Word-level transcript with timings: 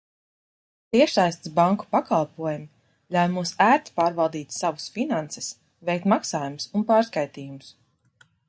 Tiešsaistes 0.95 1.51
banku 1.59 1.85
pakalpojumi 1.95 2.65
ļauj 3.17 3.29
mums 3.35 3.53
ērti 3.67 3.95
pārvaldīt 4.01 4.59
savus 4.63 4.89
finanses, 4.99 5.53
veikt 5.91 6.13
maksājumus 6.15 6.69
un 6.81 6.89
pārskaitījumus. 6.93 7.71